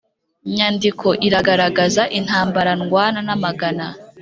nyandiko 0.55 1.07
iragaragaza 1.27 2.03
intambara 2.19 2.71
ndwana 2.79 3.19
namagana 3.27 3.87